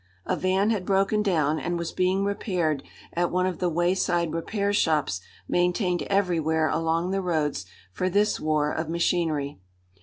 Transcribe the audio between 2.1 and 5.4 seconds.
repaired at one of the wayside repair shops